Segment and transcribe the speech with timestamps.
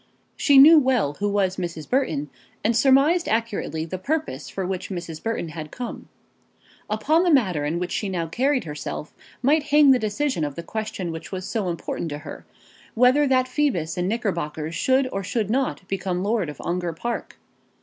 [0.35, 1.87] She knew well who was Mrs.
[1.87, 2.31] Burton,
[2.63, 5.21] and surmised accurately the purpose for which Mrs.
[5.21, 6.09] Burton had come.
[6.89, 10.63] Upon the manner in which she now carried herself might hang the decision of the
[10.63, 12.47] question which was so important to her,
[12.95, 17.37] whether that Phoebus in knickerbockers should or should not become lord of Ongar Park.